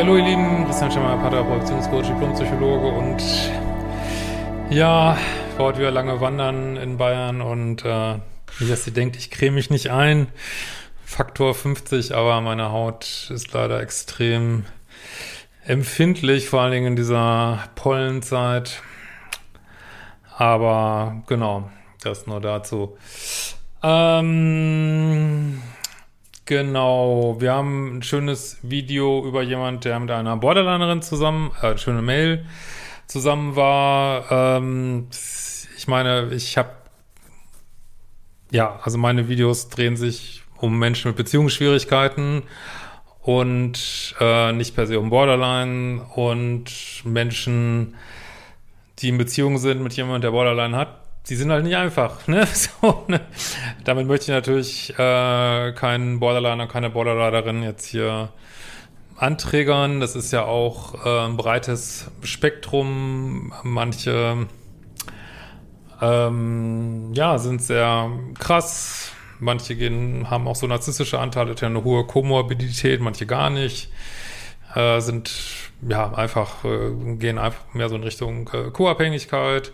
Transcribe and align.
Hallo 0.00 0.16
ihr 0.16 0.24
Lieben, 0.24 0.64
Christian 0.64 0.90
Schemmer, 0.90 1.18
Pater, 1.18 1.44
Produktionscoach, 1.44 2.06
Diplompsychologe 2.06 2.86
und 2.86 3.22
ja, 4.70 5.18
war 5.58 5.66
heute 5.66 5.80
wieder 5.80 5.90
lange 5.90 6.22
wandern 6.22 6.78
in 6.78 6.96
Bayern 6.96 7.42
und 7.42 7.84
äh, 7.84 8.14
nicht, 8.60 8.72
dass 8.72 8.86
ihr 8.86 8.94
denkt, 8.94 9.16
ich 9.16 9.30
creme 9.30 9.56
mich 9.56 9.68
nicht 9.68 9.90
ein. 9.90 10.28
Faktor 11.04 11.54
50, 11.54 12.14
aber 12.14 12.40
meine 12.40 12.72
Haut 12.72 13.28
ist 13.28 13.52
leider 13.52 13.82
extrem 13.82 14.64
empfindlich, 15.66 16.48
vor 16.48 16.62
allen 16.62 16.72
Dingen 16.72 16.86
in 16.86 16.96
dieser 16.96 17.64
Pollenzeit. 17.74 18.82
Aber 20.34 21.24
genau, 21.26 21.70
das 22.02 22.26
nur 22.26 22.40
dazu. 22.40 22.96
Ähm, 23.82 25.60
Genau, 26.50 27.36
wir 27.38 27.52
haben 27.52 27.98
ein 27.98 28.02
schönes 28.02 28.58
Video 28.62 29.24
über 29.24 29.40
jemand, 29.40 29.84
der 29.84 30.00
mit 30.00 30.10
einer 30.10 30.36
Borderlinerin 30.36 31.00
zusammen, 31.00 31.52
äh, 31.62 31.78
schöne 31.78 32.02
Mail 32.02 32.44
zusammen 33.06 33.54
war. 33.54 34.32
Ähm, 34.32 35.06
ich 35.76 35.86
meine, 35.86 36.34
ich 36.34 36.58
habe, 36.58 36.70
ja, 38.50 38.80
also 38.82 38.98
meine 38.98 39.28
Videos 39.28 39.68
drehen 39.68 39.96
sich 39.96 40.42
um 40.56 40.76
Menschen 40.76 41.10
mit 41.10 41.18
Beziehungsschwierigkeiten 41.18 42.42
und 43.22 44.16
äh, 44.18 44.50
nicht 44.50 44.74
per 44.74 44.88
se 44.88 44.98
um 44.98 45.08
Borderline 45.08 46.02
und 46.16 46.64
Menschen, 47.04 47.94
die 48.98 49.10
in 49.10 49.18
Beziehung 49.18 49.58
sind 49.58 49.84
mit 49.84 49.92
jemandem, 49.92 50.22
der 50.22 50.30
Borderline 50.32 50.76
hat 50.76 51.09
die 51.28 51.36
sind 51.36 51.50
halt 51.50 51.64
nicht 51.64 51.76
einfach. 51.76 52.18
Ne? 52.26 52.46
So, 52.46 53.04
ne? 53.08 53.20
Damit 53.84 54.06
möchte 54.06 54.24
ich 54.24 54.28
natürlich 54.30 54.90
äh, 54.98 55.72
keinen 55.72 56.20
Borderliner, 56.20 56.66
keine 56.66 56.90
Borderlinerin 56.90 57.62
jetzt 57.62 57.86
hier 57.86 58.30
anträgern. 59.16 60.00
Das 60.00 60.16
ist 60.16 60.32
ja 60.32 60.44
auch 60.44 61.04
äh, 61.04 61.26
ein 61.26 61.36
breites 61.36 62.10
Spektrum. 62.22 63.52
Manche 63.62 64.48
ähm, 66.00 67.12
ja, 67.12 67.38
sind 67.38 67.62
sehr 67.62 68.10
krass. 68.38 69.12
Manche 69.38 69.74
gehen, 69.74 70.28
haben 70.28 70.46
auch 70.48 70.56
so 70.56 70.66
narzisstische 70.66 71.18
Anteile, 71.18 71.54
eine 71.62 71.84
hohe 71.84 72.06
Komorbidität, 72.06 73.00
manche 73.00 73.26
gar 73.26 73.48
nicht. 73.48 73.90
Äh, 74.74 75.00
sind 75.00 75.32
ja 75.88 76.12
einfach, 76.12 76.64
äh, 76.64 77.16
gehen 77.16 77.38
einfach 77.38 77.74
mehr 77.74 77.88
so 77.88 77.96
in 77.96 78.02
Richtung 78.02 78.50
äh, 78.52 78.70
Co-Abhängigkeit. 78.70 79.72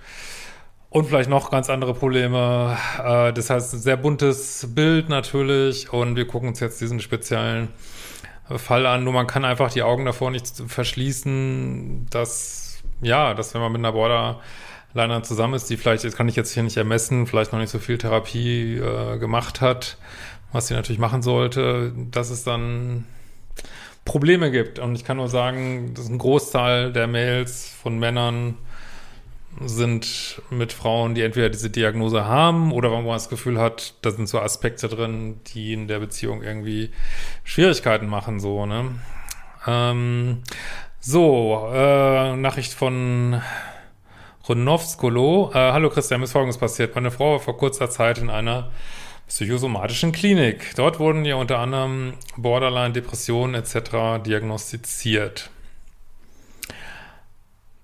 Und 0.97 1.05
vielleicht 1.05 1.29
noch 1.29 1.51
ganz 1.51 1.69
andere 1.69 1.93
Probleme. 1.93 2.75
Äh, 2.99 3.35
das 3.35 3.51
heißt, 3.51 3.75
ein 3.75 3.81
sehr 3.81 3.99
buntes 3.99 4.67
Bild 4.75 5.11
natürlich. 5.11 5.93
Und 5.93 6.17
wir 6.17 6.27
gucken 6.27 6.49
uns 6.49 6.61
jetzt 6.61 6.81
diesen 6.81 7.01
speziellen 7.01 7.69
Fall 8.49 8.87
an. 8.87 9.05
Nur 9.05 9.13
man 9.13 9.27
kann 9.27 9.45
einfach 9.45 9.71
die 9.71 9.83
Augen 9.83 10.07
davor 10.07 10.31
nicht 10.31 10.47
verschließen, 10.67 12.07
dass, 12.09 12.79
ja, 13.03 13.35
dass 13.35 13.53
wenn 13.53 13.61
man 13.61 13.73
mit 13.73 13.81
einer 13.81 13.93
Borderliner 13.93 15.23
zusammen 15.23 15.53
ist, 15.53 15.69
die 15.69 15.77
vielleicht, 15.77 16.03
das 16.03 16.17
kann 16.17 16.31
ich 16.31 16.37
jetzt 16.37 16.55
hier 16.55 16.63
nicht 16.63 16.79
ermessen, 16.79 17.27
vielleicht 17.27 17.53
noch 17.53 17.61
nicht 17.61 17.69
so 17.69 17.79
viel 17.79 17.99
Therapie 17.99 18.77
äh, 18.77 19.19
gemacht 19.19 19.61
hat, 19.61 19.99
was 20.53 20.69
sie 20.69 20.75
natürlich 20.75 20.99
machen 20.99 21.21
sollte, 21.21 21.93
dass 22.11 22.31
es 22.31 22.43
dann 22.43 23.05
Probleme 24.07 24.51
gibt. 24.51 24.79
Und 24.79 24.97
ich 24.97 25.05
kann 25.05 25.19
nur 25.19 25.29
sagen, 25.29 25.93
dass 25.93 26.09
ein 26.09 26.17
Großteil 26.17 26.91
der 26.91 27.07
Mails 27.07 27.69
von 27.83 27.99
Männern 27.99 28.57
sind 29.65 30.43
mit 30.51 30.73
Frauen, 30.73 31.15
die 31.15 31.23
entweder 31.23 31.49
diese 31.49 31.71
Diagnose 31.71 32.25
haben 32.27 32.73
oder 32.73 32.91
wo 32.91 32.97
man 32.97 33.07
das 33.15 33.29
Gefühl 33.29 33.59
hat, 33.59 33.95
da 34.03 34.11
sind 34.11 34.29
so 34.29 34.41
Aspekte 34.41 34.89
drin, 34.89 35.41
die 35.49 35.73
in 35.73 35.89
der 35.89 35.99
Beziehung 35.99 36.43
irgendwie 36.43 36.91
Schwierigkeiten 37.45 38.07
machen, 38.07 38.41
so, 38.41 38.67
ne? 38.67 38.97
Ähm, 39.67 40.43
so, 41.01 41.71
äh, 41.73 42.37
Nachricht 42.37 42.75
von 42.75 43.41
Ronovskolo. 44.49 45.51
Äh, 45.53 45.73
Hallo 45.73 45.91
Christian, 45.91 46.21
mir 46.21 46.25
ist 46.25 46.33
folgendes 46.33 46.59
passiert. 46.59 46.95
Meine 46.95 47.11
Frau 47.11 47.33
war 47.33 47.41
vor 47.41 47.57
kurzer 47.57 47.91
Zeit 47.91 48.19
in 48.19 48.31
einer 48.31 48.71
psychosomatischen 49.27 50.13
Klinik. 50.13 50.75
Dort 50.77 51.01
wurden 51.01 51.25
ihr 51.25 51.37
unter 51.37 51.59
anderem 51.59 52.15
Borderline, 52.37 52.93
Depressionen 52.93 53.55
etc. 53.55 54.23
diagnostiziert. 54.25 55.51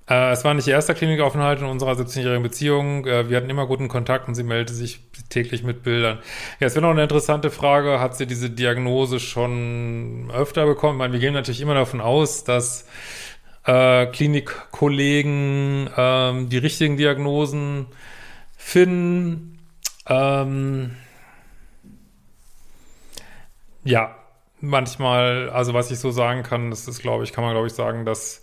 Äh, 0.08 0.32
es 0.32 0.44
war 0.44 0.54
nicht 0.54 0.66
ihr 0.66 0.74
erster 0.74 0.94
Klinikaufenthalt 0.94 1.60
in 1.60 1.66
unserer 1.66 1.92
17-jährigen 1.92 2.42
Beziehung. 2.42 3.06
Äh, 3.06 3.28
wir 3.28 3.36
hatten 3.36 3.50
immer 3.50 3.66
guten 3.66 3.88
Kontakt 3.88 4.28
und 4.28 4.34
sie 4.34 4.42
meldete 4.42 4.74
sich 4.74 5.00
täglich 5.28 5.62
mit 5.62 5.82
Bildern. 5.82 6.18
Ja, 6.60 6.66
es 6.66 6.74
wäre 6.74 6.82
noch 6.82 6.90
eine 6.90 7.02
interessante 7.02 7.50
Frage. 7.50 8.00
Hat 8.00 8.16
sie 8.16 8.26
diese 8.26 8.50
Diagnose 8.50 9.20
schon 9.20 10.30
öfter 10.34 10.66
bekommen? 10.66 10.94
Ich 10.94 10.98
meine, 10.98 11.12
wir 11.12 11.20
gehen 11.20 11.34
natürlich 11.34 11.60
immer 11.60 11.74
davon 11.74 12.00
aus, 12.00 12.44
dass 12.44 12.86
äh, 13.64 14.06
Klinikkollegen 14.06 15.88
ähm, 15.96 16.48
die 16.48 16.58
richtigen 16.58 16.96
Diagnosen 16.96 17.86
finden. 18.56 19.60
Ähm, 20.06 20.96
ja, 23.84 24.16
manchmal, 24.60 25.50
also 25.50 25.74
was 25.74 25.90
ich 25.90 25.98
so 25.98 26.10
sagen 26.10 26.42
kann, 26.42 26.70
das 26.70 26.88
ist, 26.88 27.00
glaube 27.00 27.24
ich, 27.24 27.32
kann 27.32 27.44
man, 27.44 27.52
glaube 27.52 27.66
ich, 27.66 27.72
sagen, 27.72 28.04
dass 28.04 28.41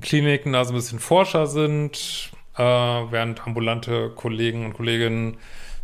Kliniken 0.00 0.52
da 0.52 0.64
so 0.64 0.72
ein 0.72 0.76
bisschen 0.76 1.00
Forscher 1.00 1.46
sind, 1.46 2.30
äh, 2.56 2.62
während 2.62 3.46
ambulante 3.46 4.10
Kollegen 4.10 4.64
und 4.64 4.74
Kolleginnen 4.74 5.32
ein 5.32 5.38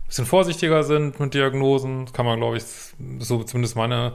bisschen 0.07 0.27
vorsichtiger 0.27 0.85
sind 0.85 1.19
mit 1.19 1.35
Diagnosen. 1.35 2.07
Das 2.07 2.13
kann 2.13 2.27
man, 2.27 2.39
glaube 2.39 2.59
ich, 2.59 2.65
so 3.19 3.43
zumindest 3.43 3.77
meine 3.77 4.15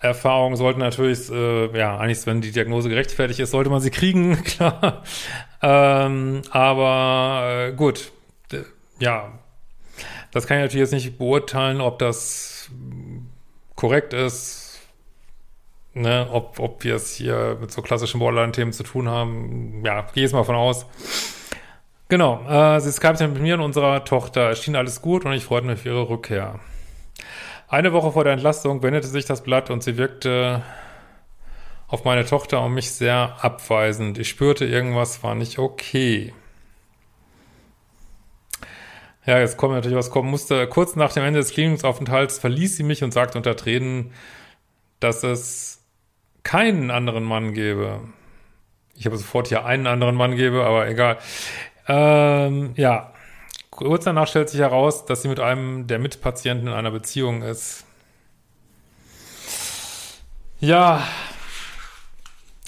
Erfahrung 0.00 0.56
sollten 0.56 0.80
natürlich, 0.80 1.30
äh, 1.30 1.76
ja, 1.76 1.96
eigentlich, 1.96 2.26
wenn 2.26 2.42
die 2.42 2.52
Diagnose 2.52 2.88
gerechtfertigt 2.90 3.40
ist, 3.40 3.50
sollte 3.50 3.70
man 3.70 3.80
sie 3.80 3.90
kriegen, 3.90 4.42
klar. 4.44 5.02
Ähm, 5.62 6.42
aber 6.50 7.68
äh, 7.68 7.72
gut, 7.72 8.12
ja, 8.98 9.38
das 10.32 10.46
kann 10.46 10.58
ich 10.58 10.64
natürlich 10.64 10.90
jetzt 10.90 10.92
nicht 10.92 11.18
beurteilen, 11.18 11.80
ob 11.80 11.98
das 11.98 12.70
korrekt 13.74 14.12
ist 14.12 14.65
ne, 15.96 16.28
ob, 16.30 16.60
ob 16.60 16.84
wir 16.84 16.94
es 16.94 17.14
hier 17.14 17.56
mit 17.60 17.72
so 17.72 17.82
klassischen 17.82 18.20
Borderline-Themen 18.20 18.72
zu 18.72 18.82
tun 18.82 19.08
haben. 19.08 19.82
Ja, 19.84 20.06
gehe 20.12 20.22
jetzt 20.22 20.32
mal 20.32 20.44
von 20.44 20.54
aus. 20.54 20.86
Genau, 22.08 22.44
äh, 22.48 22.80
sie 22.80 22.92
skypte 22.92 23.26
mit 23.26 23.42
mir 23.42 23.54
und 23.54 23.62
unserer 23.62 24.04
Tochter. 24.04 24.50
Es 24.50 24.62
schien 24.62 24.76
alles 24.76 25.02
gut 25.02 25.24
und 25.24 25.32
ich 25.32 25.44
freute 25.44 25.66
mich 25.66 25.80
für 25.80 25.88
ihre 25.88 26.08
Rückkehr. 26.08 26.60
Eine 27.68 27.92
Woche 27.92 28.12
vor 28.12 28.22
der 28.22 28.34
Entlastung 28.34 28.82
wendete 28.82 29.08
sich 29.08 29.24
das 29.24 29.42
Blatt 29.42 29.70
und 29.70 29.82
sie 29.82 29.96
wirkte 29.96 30.62
auf 31.88 32.04
meine 32.04 32.24
Tochter 32.24 32.62
und 32.62 32.74
mich 32.74 32.92
sehr 32.92 33.36
abweisend. 33.40 34.18
Ich 34.18 34.28
spürte, 34.28 34.66
irgendwas 34.66 35.22
war 35.24 35.34
nicht 35.34 35.58
okay. 35.58 36.32
Ja, 39.24 39.40
jetzt 39.40 39.56
kommt 39.56 39.74
natürlich, 39.74 39.96
was 39.96 40.10
kommen 40.10 40.30
musste. 40.30 40.68
Kurz 40.68 40.94
nach 40.94 41.12
dem 41.12 41.24
Ende 41.24 41.40
des 41.40 41.50
Klinikungsaufenthalts 41.50 42.38
verließ 42.38 42.76
sie 42.76 42.84
mich 42.84 43.02
und 43.02 43.12
sagte 43.12 43.38
unter 43.38 43.56
Tränen, 43.56 44.12
dass 45.00 45.24
es 45.24 45.75
keinen 46.46 46.92
anderen 46.92 47.24
Mann 47.24 47.54
gebe, 47.54 48.02
ich 48.94 49.04
habe 49.04 49.16
sofort 49.16 49.48
hier 49.48 49.66
einen 49.66 49.88
anderen 49.88 50.14
Mann 50.14 50.36
gebe, 50.36 50.64
aber 50.64 50.88
egal. 50.88 51.18
Ähm, 51.88 52.72
ja, 52.76 53.12
kurz 53.70 54.04
danach 54.04 54.28
stellt 54.28 54.48
sich 54.48 54.60
heraus, 54.60 55.04
dass 55.06 55.22
sie 55.22 55.28
mit 55.28 55.40
einem 55.40 55.88
der 55.88 55.98
Mitpatienten 55.98 56.68
in 56.68 56.72
einer 56.72 56.92
Beziehung 56.92 57.42
ist. 57.42 57.84
Ja, 60.60 61.02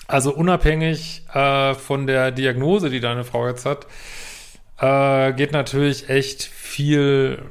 also 0.09 0.35
unabhängig 0.35 1.23
äh, 1.33 1.75
von 1.75 2.09
der 2.09 2.33
Diagnose, 2.33 2.91
die 2.91 2.99
deine 2.99 3.23
Frau 3.23 3.47
jetzt 3.47 3.65
hat, 3.65 3.87
äh, 4.81 5.33
geht 5.35 5.53
natürlich 5.53 6.09
echt 6.09 6.43
viel 6.43 7.45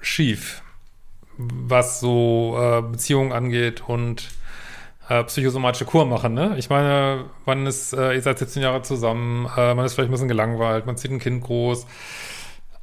schief, 0.00 0.62
was 1.36 1.98
so 1.98 2.56
äh, 2.56 2.82
Beziehungen 2.82 3.32
angeht 3.32 3.82
und 3.88 4.28
äh, 5.12 5.24
psychosomatische 5.24 5.84
Kur 5.84 6.06
machen, 6.06 6.32
ne? 6.34 6.54
Ich 6.56 6.70
meine, 6.70 7.26
man 7.44 7.66
ist, 7.66 7.92
äh, 7.92 8.14
ihr 8.14 8.22
seid 8.22 8.38
17 8.38 8.62
Jahre 8.62 8.82
zusammen, 8.82 9.46
äh, 9.56 9.74
man 9.74 9.84
ist 9.84 9.94
vielleicht 9.94 10.08
ein 10.08 10.12
bisschen 10.12 10.28
gelangweilt, 10.28 10.86
man 10.86 10.96
zieht 10.96 11.10
ein 11.10 11.18
Kind 11.18 11.42
groß, 11.44 11.86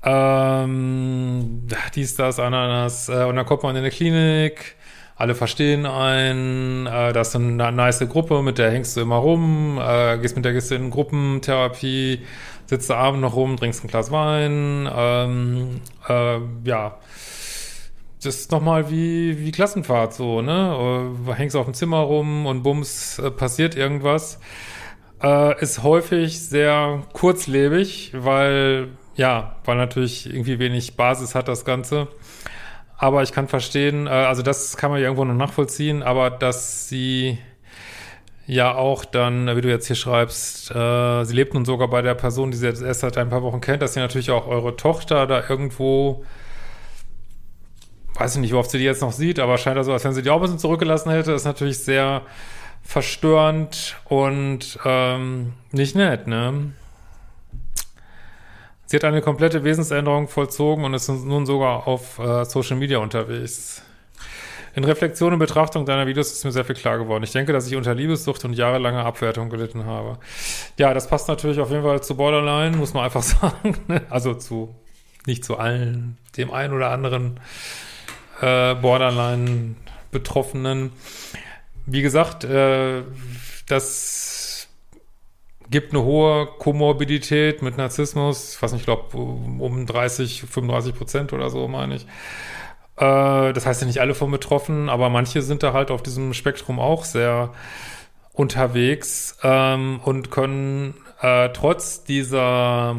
ähm, 0.04 1.68
dies, 1.96 2.16
das, 2.16 2.40
Ananas, 2.40 3.10
äh, 3.10 3.24
und 3.24 3.36
dann 3.36 3.46
kommt 3.46 3.64
man 3.64 3.76
in 3.76 3.82
eine 3.82 3.90
Klinik, 3.90 4.76
alle 5.16 5.34
verstehen 5.34 5.86
einen, 5.86 6.86
äh, 6.86 7.14
das 7.14 7.30
ist 7.30 7.36
eine 7.36 7.72
nice 7.72 8.08
Gruppe, 8.08 8.44
mit 8.44 8.58
der 8.60 8.72
hängst 8.72 8.96
du 8.96 9.02
immer 9.02 9.18
rum, 9.18 9.80
äh, 9.82 10.18
gehst 10.20 10.36
mit 10.36 10.46
der 10.46 10.54
gehst 10.54 10.72
in 10.72 10.92
Gruppentherapie, 10.92 12.22
sitzt 12.68 12.92
abend 12.92 13.22
noch 13.22 13.36
rum, 13.36 13.58
trinkst 13.58 13.84
ein 13.84 13.88
Glas 13.88 14.12
Wein, 14.12 14.88
ähm, 14.96 15.82
äh, 16.08 16.38
ja, 16.64 16.98
das 18.24 18.36
ist 18.36 18.52
nochmal 18.52 18.90
wie, 18.90 19.40
wie 19.40 19.52
Klassenfahrt 19.52 20.14
so, 20.14 20.42
ne? 20.42 21.16
Äh, 21.28 21.34
hängst 21.34 21.56
auf 21.56 21.66
dem 21.66 21.74
Zimmer 21.74 22.00
rum 22.00 22.46
und 22.46 22.64
bums, 22.64 23.20
äh, 23.20 23.32
passiert 23.32 23.76
irgendwas. 23.76 24.40
Äh, 25.22 25.62
ist 25.62 25.84
häufig 25.84 26.42
sehr 26.42 27.04
kurzlebig, 27.14 28.12
weil, 28.16 28.90
ja, 29.16 29.56
weil 29.66 29.78
natürlich 29.78 30.26
irgendwie 30.28 30.60
wenig 30.60 30.98
Basis 30.98 31.36
hat 31.36 31.48
das 31.48 31.66
Ganze. 31.66 32.08
Aber 32.98 33.24
ich 33.24 33.32
kann 33.32 33.48
verstehen, 33.48 34.08
äh, 34.08 34.10
also 34.10 34.42
das 34.42 34.76
kann 34.76 34.92
man 34.92 35.00
ja 35.00 35.06
irgendwo 35.06 35.24
noch 35.26 35.34
nachvollziehen, 35.34 36.04
aber 36.04 36.30
dass 36.30 36.90
sie 36.90 37.38
ja 38.48 38.76
auch 38.76 39.06
dann, 39.06 39.56
wie 39.56 39.62
du 39.62 39.70
jetzt 39.70 39.88
hier 39.88 39.96
schreibst, 39.96 40.72
äh, 40.72 41.24
sie 41.24 41.36
lebt 41.36 41.54
nun 41.54 41.64
sogar 41.64 41.88
bei 41.88 42.02
der 42.02 42.16
Person, 42.16 42.52
die 42.52 42.58
sie 42.58 42.66
jetzt 42.66 42.82
erst 42.82 43.02
seit 43.02 43.18
ein 43.18 43.30
paar 43.30 43.44
Wochen 43.44 43.62
kennt, 43.62 43.82
dass 43.82 43.94
sie 43.94 44.02
natürlich 44.02 44.32
auch 44.32 44.48
eure 44.48 44.76
Tochter 44.76 45.28
da 45.28 45.44
irgendwo 45.48 46.26
weiß 48.20 48.36
ich 48.36 48.42
nicht, 48.42 48.52
wie 48.52 48.58
oft 48.58 48.70
sie 48.70 48.78
die 48.78 48.84
jetzt 48.84 49.02
noch 49.02 49.12
sieht, 49.12 49.40
aber 49.40 49.58
scheint 49.58 49.78
also, 49.78 49.94
als 49.94 50.04
wenn 50.04 50.14
sie 50.14 50.22
die 50.22 50.30
auch 50.30 50.36
ein 50.36 50.42
bisschen 50.42 50.60
zurückgelassen 50.60 51.10
hätte, 51.12 51.32
ist 51.32 51.46
natürlich 51.46 51.80
sehr 51.80 52.22
verstörend 52.84 53.98
und 54.06 54.80
ähm, 54.86 55.54
nicht 55.72 55.96
nett, 55.96 56.28
ne? 56.28 56.74
Sie 58.88 58.96
hat 58.96 59.04
eine 59.04 59.22
komplette 59.22 59.64
Wesensänderung 59.64 60.28
vollzogen 60.28 60.84
und 60.84 60.96
ist 60.96 61.08
nun 61.10 61.46
sogar 61.46 61.88
auf 61.88 62.18
äh, 62.18 62.44
Social 62.44 62.76
Media 62.76 62.98
unterwegs. 62.98 63.84
In 64.74 64.84
Reflexion 64.84 65.34
und 65.34 65.40
Betrachtung 65.40 65.86
deiner 65.86 66.08
Videos 66.08 66.32
ist 66.32 66.44
mir 66.44 66.52
sehr 66.52 66.66
viel 66.66 66.76
klar 66.76 66.98
geworden. 66.98 67.24
Ich 67.24 67.32
denke, 67.32 67.54
dass 67.54 67.68
ich 67.68 67.76
unter 67.76 67.94
Liebessucht 67.94 68.44
und 68.46 68.54
jahrelanger 68.54 69.06
Abwertung 69.06 69.50
gelitten 69.50 69.86
habe. 69.86 70.18
Ja, 70.78 70.94
das 70.96 71.08
passt 71.08 71.28
natürlich 71.28 71.60
auf 71.60 71.70
jeden 71.70 71.84
Fall 71.84 72.02
zu 72.02 72.16
Borderline, 72.16 72.78
muss 72.78 72.94
man 72.96 73.06
einfach 73.06 73.22
sagen. 73.24 73.76
Also 74.10 74.34
zu, 74.34 74.74
nicht 75.28 75.46
zu 75.46 75.58
allen, 75.58 76.18
dem 76.38 76.52
einen 76.52 76.74
oder 76.74 76.90
anderen 76.90 77.40
äh, 78.42 78.76
Borderline-Betroffenen. 78.76 80.92
Wie 81.86 82.02
gesagt, 82.02 82.44
äh, 82.44 83.04
das 83.68 84.40
gibt 85.70 85.94
eine 85.94 86.04
hohe 86.04 86.48
Komorbidität 86.58 87.62
mit 87.62 87.78
Narzissmus. 87.78 88.56
Ich 88.56 88.62
weiß 88.62 88.74
nicht, 88.74 88.82
ich 88.82 88.86
glaube 88.86 89.18
um 89.18 89.86
30, 89.86 90.42
35 90.42 90.96
Prozent 90.96 91.34
oder 91.34 91.50
so, 91.50 91.68
meine 91.68 91.96
ich. 91.96 92.06
Äh, 92.98 93.54
das 93.54 93.66
heißt 93.66 93.82
ja 93.82 93.88
nicht 93.88 94.02
alle 94.02 94.16
von 94.16 94.32
betroffen, 94.32 94.90
aber 94.90 95.10
manche 95.10 95.42
sind 95.42 95.64
da 95.64 95.74
halt 95.74 95.92
auf 95.92 96.04
diesem 96.04 96.34
Spektrum 96.34 96.80
auch 96.80 97.06
sehr 97.06 97.54
unterwegs 98.34 99.38
ähm, 99.44 100.00
und 100.04 100.32
können 100.32 100.96
äh, 101.22 101.50
trotz 101.50 102.04
dieser 102.04 102.96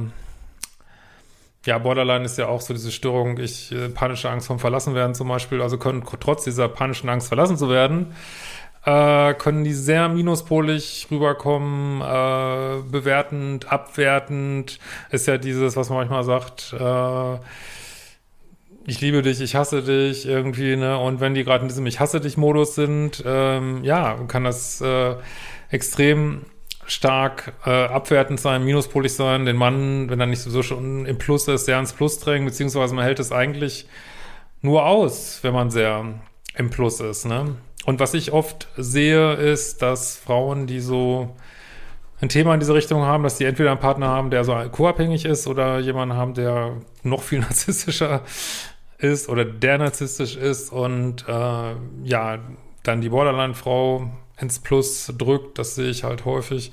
ja, 1.66 1.78
Borderline 1.78 2.24
ist 2.24 2.38
ja 2.38 2.48
auch 2.48 2.60
so 2.60 2.72
diese 2.72 2.90
Störung, 2.90 3.38
ich 3.38 3.70
äh, 3.72 3.88
panische 3.88 4.30
Angst 4.30 4.46
vom 4.46 4.58
Verlassenwerden 4.58 5.14
zum 5.14 5.28
Beispiel, 5.28 5.60
also 5.60 5.78
können 5.78 6.02
trotz 6.20 6.44
dieser 6.44 6.68
panischen 6.68 7.08
Angst 7.08 7.28
verlassen 7.28 7.58
zu 7.58 7.68
werden, 7.68 8.14
äh, 8.86 9.34
können 9.34 9.64
die 9.64 9.74
sehr 9.74 10.08
minuspolig 10.08 11.08
rüberkommen, 11.10 12.00
äh, 12.00 12.82
bewertend, 12.90 13.70
abwertend, 13.70 14.78
ist 15.10 15.26
ja 15.26 15.36
dieses, 15.36 15.76
was 15.76 15.90
man 15.90 15.98
manchmal 15.98 16.24
sagt, 16.24 16.74
äh, 16.78 17.38
ich 18.86 19.02
liebe 19.02 19.20
dich, 19.20 19.42
ich 19.42 19.54
hasse 19.54 19.82
dich 19.82 20.26
irgendwie, 20.26 20.74
ne? 20.76 20.98
Und 20.98 21.20
wenn 21.20 21.34
die 21.34 21.44
gerade 21.44 21.62
in 21.62 21.68
diesem 21.68 21.86
Ich 21.86 22.00
hasse 22.00 22.20
dich 22.20 22.38
Modus 22.38 22.74
sind, 22.74 23.22
ähm, 23.26 23.84
ja, 23.84 24.14
kann 24.26 24.44
das 24.44 24.80
äh, 24.80 25.16
extrem 25.70 26.46
stark 26.90 27.52
äh, 27.64 27.70
abwertend 27.70 28.40
sein, 28.40 28.64
minuspolig 28.64 29.14
sein, 29.14 29.44
den 29.44 29.56
Mann, 29.56 30.10
wenn 30.10 30.18
er 30.18 30.26
nicht 30.26 30.42
so 30.42 30.62
schon 30.62 31.06
im 31.06 31.18
Plus 31.18 31.46
ist, 31.46 31.66
sehr 31.66 31.78
ins 31.78 31.92
Plus 31.92 32.18
drängen, 32.18 32.46
beziehungsweise 32.46 32.94
man 32.94 33.04
hält 33.04 33.20
es 33.20 33.30
eigentlich 33.30 33.86
nur 34.60 34.86
aus, 34.86 35.38
wenn 35.42 35.54
man 35.54 35.70
sehr 35.70 36.04
im 36.56 36.70
Plus 36.70 37.00
ist. 37.00 37.26
Ne? 37.26 37.56
Und 37.86 38.00
was 38.00 38.12
ich 38.14 38.32
oft 38.32 38.68
sehe, 38.76 39.34
ist, 39.34 39.82
dass 39.82 40.16
Frauen, 40.16 40.66
die 40.66 40.80
so 40.80 41.36
ein 42.20 42.28
Thema 42.28 42.54
in 42.54 42.60
diese 42.60 42.74
Richtung 42.74 43.02
haben, 43.02 43.22
dass 43.22 43.38
die 43.38 43.44
entweder 43.44 43.70
einen 43.70 43.80
Partner 43.80 44.08
haben, 44.08 44.30
der 44.30 44.44
so 44.44 44.54
co-abhängig 44.70 45.24
ist 45.24 45.46
oder 45.46 45.78
jemanden 45.78 46.16
haben, 46.16 46.34
der 46.34 46.76
noch 47.04 47.22
viel 47.22 47.38
narzisstischer 47.40 48.22
ist 48.98 49.28
oder 49.28 49.44
der 49.44 49.78
narzisstisch 49.78 50.36
ist 50.36 50.72
und 50.72 51.24
äh, 51.28 51.74
ja, 52.04 52.38
dann 52.82 53.00
die 53.00 53.08
Borderline-Frau 53.10 54.10
ins 54.40 54.58
Plus 54.58 55.12
drückt. 55.16 55.58
Das 55.58 55.74
sehe 55.74 55.90
ich 55.90 56.04
halt 56.04 56.24
häufig 56.24 56.72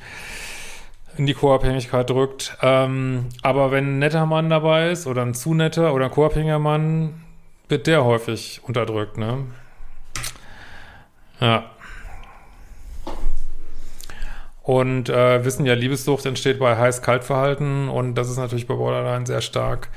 in 1.17 1.25
die 1.25 1.33
Co-Abhängigkeit 1.33 2.09
drückt. 2.09 2.57
Ähm, 2.61 3.27
aber 3.41 3.71
wenn 3.71 3.95
ein 3.95 3.99
netter 3.99 4.25
Mann 4.25 4.49
dabei 4.49 4.91
ist 4.91 5.07
oder 5.07 5.23
ein 5.23 5.33
zu 5.33 5.53
netter 5.53 5.93
oder 5.93 6.05
ein 6.05 6.11
co-abhängiger 6.11 6.59
Mann, 6.59 7.21
wird 7.67 7.87
der 7.87 8.05
häufig 8.05 8.61
unterdrückt, 8.63 9.17
ne? 9.17 9.45
Ja. 11.39 11.71
Und 14.63 15.09
äh, 15.09 15.45
wissen 15.45 15.65
ja, 15.65 15.73
Liebessucht 15.75 16.25
entsteht 16.25 16.59
bei 16.59 16.77
Heiß-Kalt-Verhalten 16.77 17.89
und 17.89 18.15
das 18.15 18.29
ist 18.29 18.37
natürlich 18.37 18.67
bei 18.67 18.75
Borderline 18.75 19.25
sehr 19.25 19.41
stark 19.41 19.89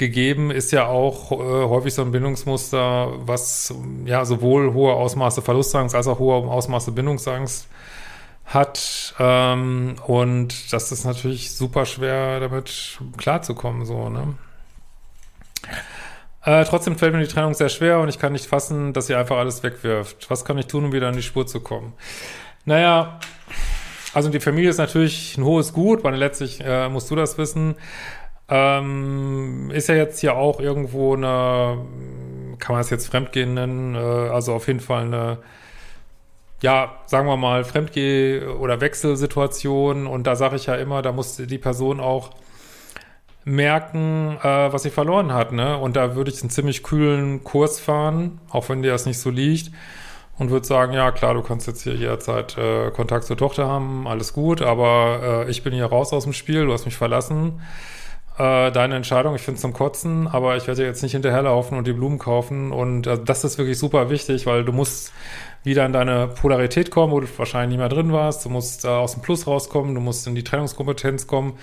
gegeben, 0.00 0.50
ist 0.50 0.72
ja 0.72 0.86
auch 0.86 1.30
äh, 1.30 1.36
häufig 1.36 1.94
so 1.94 2.02
ein 2.02 2.10
Bindungsmuster, 2.10 3.12
was 3.20 3.72
ja 4.04 4.24
sowohl 4.24 4.74
hohe 4.74 4.94
Ausmaße 4.94 5.42
Verlustangst 5.42 5.94
als 5.94 6.08
auch 6.08 6.18
hohe 6.18 6.34
Ausmaße 6.34 6.90
Bindungsangst 6.90 7.68
hat. 8.46 9.14
Ähm, 9.20 9.94
und 10.08 10.72
das 10.72 10.90
ist 10.90 11.04
natürlich 11.04 11.54
super 11.54 11.86
schwer, 11.86 12.40
damit 12.40 12.98
klarzukommen, 13.16 13.86
so, 13.86 14.08
ne? 14.08 14.34
Äh, 16.42 16.64
trotzdem 16.64 16.96
fällt 16.96 17.12
mir 17.12 17.20
die 17.20 17.28
Trennung 17.28 17.54
sehr 17.54 17.68
schwer 17.68 18.00
und 18.00 18.08
ich 18.08 18.18
kann 18.18 18.32
nicht 18.32 18.46
fassen, 18.46 18.92
dass 18.94 19.06
sie 19.06 19.14
einfach 19.14 19.36
alles 19.36 19.62
wegwirft. 19.62 20.30
Was 20.30 20.44
kann 20.44 20.56
ich 20.58 20.66
tun, 20.66 20.86
um 20.86 20.92
wieder 20.92 21.08
in 21.10 21.16
die 21.16 21.22
Spur 21.22 21.46
zu 21.46 21.60
kommen? 21.60 21.92
Naja, 22.64 23.20
also 24.12 24.28
die 24.30 24.40
Familie 24.40 24.70
ist 24.70 24.78
natürlich 24.78 25.36
ein 25.36 25.44
hohes 25.44 25.72
Gut, 25.72 26.02
weil 26.02 26.14
letztlich 26.16 26.60
äh, 26.64 26.88
musst 26.88 27.10
du 27.10 27.16
das 27.16 27.38
wissen. 27.38 27.76
Ähm, 28.50 29.70
ist 29.72 29.88
ja 29.88 29.94
jetzt 29.94 30.18
hier 30.18 30.36
auch 30.36 30.58
irgendwo 30.58 31.14
eine, 31.14 31.78
kann 32.58 32.74
man 32.74 32.80
es 32.80 32.90
jetzt 32.90 33.06
Fremdgehen 33.06 33.54
nennen, 33.54 33.94
äh, 33.94 33.98
also 33.98 34.54
auf 34.54 34.66
jeden 34.66 34.80
Fall 34.80 35.04
eine, 35.04 35.38
ja, 36.60 36.96
sagen 37.06 37.28
wir 37.28 37.36
mal, 37.36 37.62
Fremdgeh- 37.62 38.44
oder 38.46 38.80
Wechselsituation. 38.80 40.08
Und 40.08 40.26
da 40.26 40.34
sage 40.34 40.56
ich 40.56 40.66
ja 40.66 40.74
immer, 40.74 41.00
da 41.00 41.12
muss 41.12 41.36
die 41.36 41.58
Person 41.58 42.00
auch 42.00 42.30
merken, 43.44 44.36
äh, 44.42 44.72
was 44.72 44.82
sie 44.82 44.90
verloren 44.90 45.32
hat. 45.32 45.52
Ne? 45.52 45.78
Und 45.78 45.94
da 45.94 46.16
würde 46.16 46.30
ich 46.32 46.40
einen 46.40 46.50
ziemlich 46.50 46.82
kühlen 46.82 47.44
Kurs 47.44 47.78
fahren, 47.78 48.40
auch 48.50 48.68
wenn 48.68 48.82
dir 48.82 48.90
das 48.90 49.06
nicht 49.06 49.20
so 49.20 49.30
liegt. 49.30 49.70
Und 50.38 50.50
würde 50.50 50.66
sagen, 50.66 50.92
ja 50.94 51.12
klar, 51.12 51.34
du 51.34 51.42
kannst 51.42 51.66
jetzt 51.66 51.82
hier 51.82 51.94
jederzeit 51.94 52.56
äh, 52.58 52.90
Kontakt 52.90 53.24
zur 53.24 53.36
Tochter 53.36 53.68
haben, 53.68 54.08
alles 54.08 54.32
gut, 54.32 54.62
aber 54.62 55.44
äh, 55.46 55.50
ich 55.50 55.62
bin 55.62 55.74
hier 55.74 55.84
raus 55.84 56.14
aus 56.14 56.24
dem 56.24 56.32
Spiel, 56.32 56.64
du 56.64 56.72
hast 56.72 56.86
mich 56.86 56.96
verlassen 56.96 57.60
äh, 58.40 58.72
deine 58.72 58.96
Entscheidung. 58.96 59.34
Ich 59.34 59.42
finde 59.42 59.56
es 59.56 59.60
zum 59.60 59.74
Kotzen, 59.74 60.26
aber 60.26 60.56
ich 60.56 60.66
werde 60.66 60.82
jetzt 60.82 61.02
nicht 61.02 61.12
hinterherlaufen 61.12 61.76
und 61.76 61.86
die 61.86 61.92
Blumen 61.92 62.18
kaufen. 62.18 62.72
Und 62.72 63.06
äh, 63.06 63.18
das 63.22 63.44
ist 63.44 63.58
wirklich 63.58 63.78
super 63.78 64.08
wichtig, 64.08 64.46
weil 64.46 64.64
du 64.64 64.72
musst 64.72 65.12
wieder 65.62 65.84
in 65.84 65.92
deine 65.92 66.28
Polarität 66.28 66.90
kommen, 66.90 67.12
wo 67.12 67.20
du 67.20 67.26
wahrscheinlich 67.36 67.76
nicht 67.76 67.78
mehr 67.80 67.90
drin 67.90 68.14
warst. 68.14 68.46
Du 68.46 68.48
musst 68.48 68.86
äh, 68.86 68.88
aus 68.88 69.12
dem 69.12 69.20
Plus 69.20 69.46
rauskommen, 69.46 69.94
du 69.94 70.00
musst 70.00 70.26
in 70.26 70.34
die 70.34 70.42
Trennungskompetenz 70.42 71.26
kommen. 71.26 71.58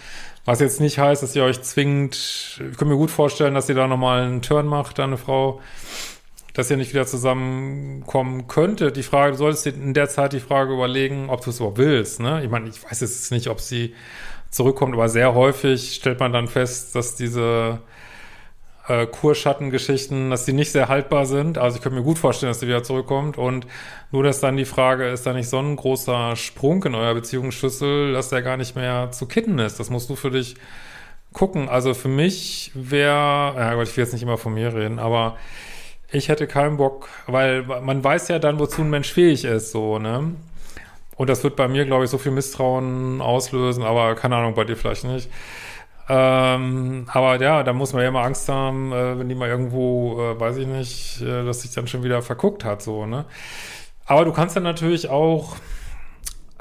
Was 0.46 0.60
jetzt 0.60 0.80
nicht 0.80 1.00
heißt, 1.00 1.24
dass 1.24 1.36
ihr 1.36 1.44
euch 1.44 1.64
zwingt, 1.64 2.62
ich 2.72 2.78
kann 2.78 2.88
mir 2.88 2.96
gut 2.96 3.10
vorstellen, 3.10 3.56
dass 3.56 3.68
ihr 3.70 3.76
da 3.76 3.88
nochmal 3.88 4.22
einen 4.22 4.44
Turn 4.44 4.68
macht, 4.68 5.00
deine 5.00 5.18
Frau, 5.18 5.60
dass 6.54 6.70
ihr 6.70 6.78
nicht 6.78 6.94
wieder 6.94 7.08
zusammenkommen 7.08 8.48
könntet. 8.48 8.98
Die 8.98 9.04
Frage, 9.04 9.32
du 9.32 9.38
solltest 9.40 9.66
dir 9.66 9.74
in 9.74 9.96
der 9.96 10.10
Zeit 10.10 10.34
die 10.34 10.40
Frage 10.40 10.74
überlegen, 10.74 11.32
ob 11.32 11.44
du 11.44 11.50
es 11.50 11.58
überhaupt 11.58 11.80
willst. 11.80 12.20
Ne? 12.20 12.44
Ich 12.44 12.52
meine, 12.52 12.70
ich 12.70 12.84
weiß 12.84 13.02
jetzt 13.02 13.32
nicht, 13.32 13.48
ob 13.48 13.62
sie 13.62 13.96
zurückkommt. 14.50 14.94
Aber 14.94 15.10
sehr 15.10 15.34
häufig 15.34 15.96
stellt 15.96 16.20
man 16.20 16.34
dann 16.34 16.48
fest, 16.48 16.96
dass 16.96 17.16
diese 17.16 17.80
äh, 18.88 19.06
Kurschattengeschichten, 19.06 20.30
dass 20.30 20.46
die 20.46 20.54
nicht 20.54 20.72
sehr 20.72 20.88
haltbar 20.88 21.26
sind. 21.26 21.58
Also 21.58 21.78
ich 21.78 21.84
könnte 21.84 21.98
mir 21.98 22.06
gut 22.06 22.18
vorstellen, 22.18 22.52
dass 22.52 22.60
sie 22.60 22.68
wieder 22.68 22.84
zurückkommt. 22.84 23.38
Und 23.38 23.68
nur, 24.12 24.24
dass 24.24 24.40
dann 24.40 24.58
die 24.58 24.66
Frage, 24.66 25.08
ist 25.08 25.26
da 25.26 25.34
nicht 25.34 25.50
so 25.50 25.60
ein 25.60 25.76
großer 25.76 26.36
Sprung 26.36 26.84
in 26.84 26.96
eurer 26.96 27.14
Beziehungsschlüssel, 27.14 28.14
dass 28.14 28.30
der 28.30 28.42
gar 28.42 28.58
nicht 28.58 28.76
mehr 28.76 29.12
zu 29.12 29.26
kitten 29.26 29.60
ist. 29.60 29.80
Das 29.80 29.90
musst 29.90 30.10
du 30.10 30.16
für 30.16 30.32
dich 30.32 30.56
gucken. 31.34 31.70
Also 31.70 31.94
für 31.94 32.08
mich 32.08 32.72
wäre, 32.74 33.56
ja 33.58 33.74
Gott, 33.76 33.88
ich 33.88 33.98
will 33.98 34.04
jetzt 34.04 34.14
nicht 34.14 34.24
immer 34.24 34.38
von 34.38 34.54
mir 34.54 34.74
reden, 34.74 35.00
aber 35.00 35.38
ich 36.12 36.30
hätte 36.30 36.48
keinen 36.48 36.78
Bock, 36.78 37.10
weil 37.28 37.64
man 37.64 38.04
weiß 38.04 38.30
ja 38.30 38.40
dann, 38.40 38.60
wozu 38.60 38.82
ein 38.82 38.90
Mensch 38.90 39.12
fähig 39.12 39.44
ist, 39.44 39.72
so, 39.72 40.00
ne? 40.00 40.36
Und 41.18 41.30
das 41.30 41.44
wird 41.44 41.56
bei 41.56 41.68
mir, 41.68 41.86
glaube 41.86 42.06
ich, 42.06 42.12
so 42.12 42.18
viel 42.18 42.32
Misstrauen 42.32 43.22
auslösen, 43.22 43.84
aber 43.84 44.16
keine 44.16 44.36
Ahnung, 44.38 44.54
bei 44.54 44.64
dir 44.64 44.78
vielleicht 44.78 45.04
nicht. 45.04 45.30
Ähm, 46.10 47.06
aber 47.12 47.42
ja, 47.42 47.64
da 47.64 47.74
muss 47.74 47.92
man 47.92 48.02
ja 48.04 48.10
immer 48.10 48.22
Angst 48.22 48.48
haben, 48.48 48.94
äh, 48.94 49.20
wenn 49.20 49.28
die 49.28 49.36
mal 49.36 49.50
irgendwo, 49.50 50.22
äh, 50.22 50.40
weiß 50.40 50.58
ich 50.58 50.68
nicht, 50.68 51.22
äh, 51.22 51.44
dass 51.44 51.62
sich 51.64 51.74
dann 51.74 51.88
schon 51.88 52.04
wieder 52.04 52.22
verguckt 52.22 52.64
hat, 52.64 52.82
so, 52.82 53.06
ne? 53.06 53.26
Aber 54.06 54.24
du 54.24 54.32
kannst 54.32 54.56
dann 54.56 54.64
natürlich 54.64 55.10
auch 55.10 55.58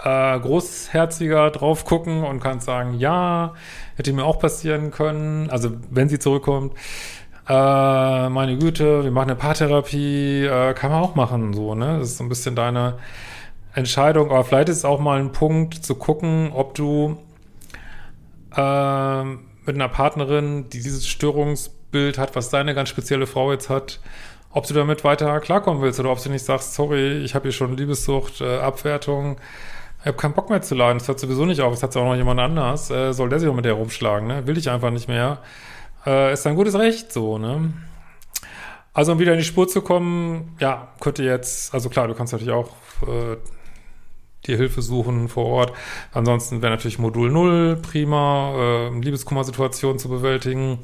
äh, 0.02 0.40
großherziger 0.40 1.50
drauf 1.50 1.84
gucken 1.84 2.24
und 2.24 2.40
kannst 2.40 2.66
sagen, 2.66 2.94
ja, 2.98 3.54
hätte 3.96 4.12
mir 4.12 4.24
auch 4.24 4.40
passieren 4.40 4.90
können, 4.90 5.48
also 5.50 5.70
wenn 5.90 6.08
sie 6.08 6.18
zurückkommt, 6.18 6.74
äh, 7.48 8.28
meine 8.28 8.58
Güte, 8.58 9.04
wir 9.04 9.10
machen 9.12 9.30
eine 9.30 9.36
Paartherapie, 9.38 10.44
äh, 10.44 10.74
kann 10.74 10.90
man 10.90 11.02
auch 11.02 11.14
machen, 11.14 11.54
so, 11.54 11.74
ne? 11.76 11.98
Das 12.00 12.08
ist 12.10 12.18
so 12.18 12.24
ein 12.24 12.28
bisschen 12.28 12.56
deine 12.56 12.98
Entscheidung, 13.76 14.30
aber 14.30 14.42
vielleicht 14.42 14.70
ist 14.70 14.78
es 14.78 14.84
auch 14.86 14.98
mal 14.98 15.20
ein 15.20 15.32
Punkt 15.32 15.74
zu 15.74 15.94
gucken, 15.96 16.50
ob 16.54 16.74
du 16.74 17.18
äh, 18.56 19.24
mit 19.24 19.74
einer 19.74 19.88
Partnerin, 19.88 20.70
die 20.70 20.80
dieses 20.80 21.06
Störungsbild 21.06 22.16
hat, 22.16 22.34
was 22.34 22.48
deine 22.48 22.74
ganz 22.74 22.88
spezielle 22.88 23.26
Frau 23.26 23.52
jetzt 23.52 23.68
hat, 23.68 24.00
ob 24.50 24.66
du 24.66 24.72
damit 24.72 25.04
weiter 25.04 25.38
klarkommen 25.40 25.82
willst 25.82 26.00
oder 26.00 26.10
ob 26.10 26.22
du 26.22 26.30
nicht 26.30 26.44
sagst, 26.44 26.72
sorry, 26.72 27.18
ich 27.18 27.34
habe 27.34 27.42
hier 27.44 27.52
schon 27.52 27.76
Liebessucht, 27.76 28.40
äh, 28.40 28.60
Abwertung, 28.60 29.36
ich 30.00 30.06
habe 30.06 30.16
keinen 30.16 30.32
Bock 30.32 30.48
mehr 30.48 30.62
zu 30.62 30.74
leiden, 30.74 30.98
das 30.98 31.08
hört 31.08 31.20
sowieso 31.20 31.44
nicht 31.44 31.60
auf, 31.60 31.74
das 31.74 31.82
hat 31.82 31.94
auch 31.98 32.04
noch 32.04 32.16
jemand 32.16 32.40
anders, 32.40 32.90
äh, 32.90 33.12
soll 33.12 33.28
der 33.28 33.40
sich 33.40 33.48
auch 33.48 33.54
mit 33.54 33.66
der 33.66 33.74
rumschlagen, 33.74 34.26
ne? 34.26 34.46
Will 34.46 34.56
ich 34.56 34.70
einfach 34.70 34.90
nicht 34.90 35.08
mehr. 35.08 35.38
Äh, 36.06 36.32
ist 36.32 36.46
ein 36.46 36.54
gutes 36.54 36.78
Recht 36.78 37.12
so, 37.12 37.36
ne? 37.36 37.74
Also 38.94 39.12
um 39.12 39.18
wieder 39.18 39.32
in 39.32 39.38
die 39.38 39.44
Spur 39.44 39.68
zu 39.68 39.82
kommen, 39.82 40.56
ja, 40.60 40.88
könnte 40.98 41.22
jetzt, 41.22 41.74
also 41.74 41.90
klar, 41.90 42.08
du 42.08 42.14
kannst 42.14 42.32
natürlich 42.32 42.54
auch 42.54 42.70
dir 44.46 44.56
Hilfe 44.56 44.82
suchen 44.82 45.28
vor 45.28 45.46
Ort. 45.46 45.72
Ansonsten 46.12 46.62
wäre 46.62 46.72
natürlich 46.72 46.98
Modul 46.98 47.30
0 47.30 47.76
prima, 47.82 48.90
äh, 48.90 48.98
Liebeskummer-Situation 48.98 49.98
zu 49.98 50.08
bewältigen. 50.08 50.80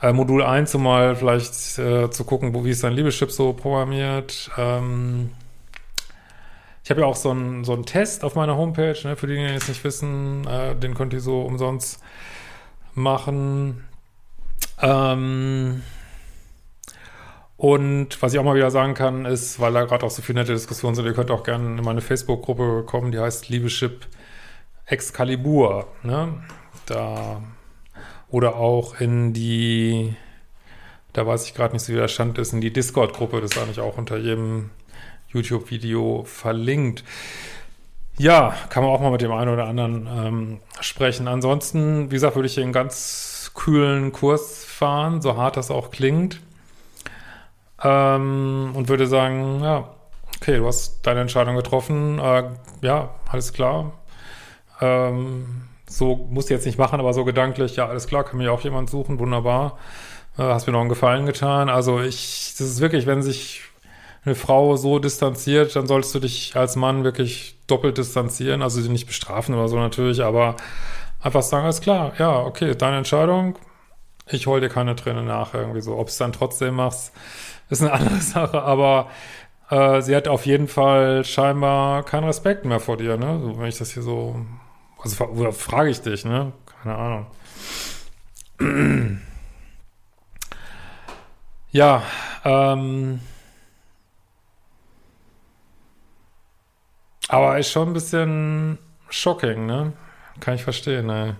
Äh, 0.00 0.12
Modul 0.12 0.42
1 0.42 0.74
um 0.74 0.84
mal 0.84 1.16
vielleicht 1.16 1.78
äh, 1.78 2.10
zu 2.10 2.24
gucken, 2.24 2.54
wo, 2.54 2.64
wie 2.64 2.70
ist 2.70 2.84
dein 2.84 2.92
Liebeschip 2.92 3.30
so 3.30 3.52
programmiert. 3.52 4.50
Ähm, 4.56 5.30
ich 6.84 6.90
habe 6.90 7.02
ja 7.02 7.06
auch 7.06 7.16
so 7.16 7.30
einen 7.30 7.64
so 7.64 7.76
Test 7.76 8.24
auf 8.24 8.34
meiner 8.34 8.56
Homepage, 8.56 8.96
ne, 9.04 9.16
für 9.16 9.26
die, 9.26 9.34
die 9.34 9.42
jetzt 9.42 9.68
nicht 9.68 9.84
wissen, 9.84 10.46
äh, 10.46 10.74
den 10.74 10.94
könnt 10.94 11.12
ihr 11.12 11.20
so 11.20 11.42
umsonst 11.42 12.00
machen. 12.94 13.84
Ähm, 14.80 15.82
und 17.58 18.22
was 18.22 18.32
ich 18.32 18.38
auch 18.38 18.44
mal 18.44 18.54
wieder 18.54 18.70
sagen 18.70 18.94
kann, 18.94 19.24
ist, 19.24 19.58
weil 19.58 19.72
da 19.72 19.84
gerade 19.84 20.06
auch 20.06 20.10
so 20.10 20.22
viele 20.22 20.38
nette 20.38 20.52
Diskussionen 20.52 20.94
sind, 20.94 21.06
ihr 21.06 21.12
könnt 21.12 21.32
auch 21.32 21.42
gerne 21.42 21.76
in 21.76 21.84
meine 21.84 22.00
Facebook-Gruppe 22.00 22.84
kommen, 22.86 23.10
die 23.10 23.18
heißt 23.18 23.48
Liebeschip 23.48 24.06
Excalibur. 24.86 25.88
Ne? 26.04 26.40
Da 26.86 27.42
oder 28.30 28.56
auch 28.56 29.00
in 29.00 29.32
die, 29.32 30.14
da 31.12 31.26
weiß 31.26 31.46
ich 31.46 31.54
gerade 31.54 31.72
nicht 31.72 31.82
so, 31.82 31.92
wie 31.92 31.96
der 31.96 32.06
Stand 32.06 32.38
ist, 32.38 32.52
in 32.52 32.60
die 32.60 32.72
Discord-Gruppe, 32.72 33.40
das 33.40 33.50
ist 33.50 33.58
eigentlich 33.58 33.80
auch 33.80 33.98
unter 33.98 34.18
jedem 34.18 34.70
YouTube-Video 35.30 36.22
verlinkt. 36.24 37.02
Ja, 38.18 38.54
kann 38.68 38.84
man 38.84 38.92
auch 38.92 39.00
mal 39.00 39.10
mit 39.10 39.20
dem 39.20 39.32
einen 39.32 39.52
oder 39.52 39.66
anderen 39.66 40.06
ähm, 40.06 40.60
sprechen. 40.80 41.26
Ansonsten, 41.26 42.10
wie 42.12 42.14
gesagt, 42.14 42.36
würde 42.36 42.46
ich 42.46 42.54
hier 42.54 42.62
einen 42.62 42.72
ganz 42.72 43.50
kühlen 43.54 44.12
Kurs 44.12 44.64
fahren, 44.64 45.22
so 45.22 45.36
hart 45.36 45.56
das 45.56 45.72
auch 45.72 45.90
klingt. 45.90 46.40
Ähm, 47.82 48.72
und 48.74 48.88
würde 48.88 49.06
sagen, 49.06 49.60
ja, 49.62 49.88
okay, 50.40 50.56
du 50.56 50.66
hast 50.66 51.06
deine 51.06 51.20
Entscheidung 51.20 51.56
getroffen. 51.56 52.18
Äh, 52.18 52.44
ja, 52.82 53.10
alles 53.30 53.52
klar. 53.52 53.92
Ähm, 54.80 55.68
so 55.88 56.16
musst 56.30 56.50
du 56.50 56.54
jetzt 56.54 56.66
nicht 56.66 56.78
machen, 56.78 57.00
aber 57.00 57.12
so 57.14 57.24
gedanklich, 57.24 57.76
ja, 57.76 57.86
alles 57.86 58.06
klar, 58.06 58.24
kann 58.24 58.38
mir 58.38 58.52
auch 58.52 58.60
jemand 58.60 58.90
suchen, 58.90 59.18
wunderbar. 59.18 59.78
Äh, 60.36 60.42
hast 60.42 60.66
mir 60.66 60.72
noch 60.72 60.80
einen 60.80 60.88
Gefallen 60.88 61.26
getan. 61.26 61.68
Also 61.68 62.00
ich, 62.00 62.54
das 62.58 62.68
ist 62.68 62.80
wirklich, 62.80 63.06
wenn 63.06 63.22
sich 63.22 63.62
eine 64.24 64.34
Frau 64.34 64.76
so 64.76 64.98
distanziert, 64.98 65.74
dann 65.76 65.86
solltest 65.86 66.14
du 66.14 66.20
dich 66.20 66.56
als 66.56 66.76
Mann 66.76 67.04
wirklich 67.04 67.56
doppelt 67.66 67.98
distanzieren. 67.98 68.62
Also 68.62 68.80
sie 68.80 68.88
nicht 68.88 69.06
bestrafen 69.06 69.54
oder 69.54 69.68
so 69.68 69.76
natürlich, 69.76 70.22
aber 70.22 70.56
einfach 71.20 71.42
sagen, 71.42 71.64
alles 71.64 71.80
klar, 71.80 72.12
ja, 72.18 72.40
okay, 72.40 72.74
deine 72.74 72.98
Entscheidung. 72.98 73.58
Ich 74.30 74.46
hol 74.46 74.60
dir 74.60 74.68
keine 74.68 74.94
Träne 74.94 75.22
nach, 75.22 75.54
irgendwie 75.54 75.80
so. 75.80 75.96
Ob 75.96 76.08
es 76.08 76.18
dann 76.18 76.32
trotzdem 76.32 76.74
machst, 76.74 77.12
ist 77.68 77.82
eine 77.82 77.92
andere 77.98 78.20
Sache, 78.20 78.62
aber 78.62 79.10
äh, 79.70 80.00
sie 80.02 80.16
hat 80.16 80.28
auf 80.28 80.46
jeden 80.46 80.68
Fall 80.68 81.24
scheinbar 81.24 82.02
keinen 82.04 82.24
Respekt 82.24 82.64
mehr 82.64 82.80
vor 82.80 82.96
dir, 82.96 83.16
ne? 83.16 83.38
So, 83.40 83.58
wenn 83.58 83.66
ich 83.66 83.78
das 83.78 83.92
hier 83.92 84.02
so, 84.02 84.46
also 85.02 85.24
oder 85.26 85.52
frage 85.52 85.90
ich 85.90 86.00
dich, 86.00 86.24
ne? 86.24 86.52
Keine 86.82 86.96
Ahnung. 86.96 87.26
ja, 91.70 92.02
ähm, 92.44 93.20
aber 97.28 97.58
ist 97.58 97.70
schon 97.70 97.88
ein 97.88 97.94
bisschen 97.94 98.78
shocking, 99.10 99.66
ne? 99.66 99.92
Kann 100.40 100.54
ich 100.54 100.62
verstehen, 100.64 101.06
ne? 101.06 101.36